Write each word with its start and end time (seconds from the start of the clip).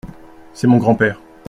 C’est 0.55 0.65
mon 0.65 0.79
grand-père. 0.79 1.19